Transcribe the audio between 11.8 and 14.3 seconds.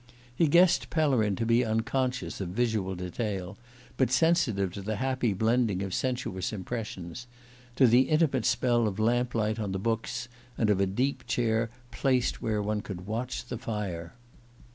placed where one could watch the fire.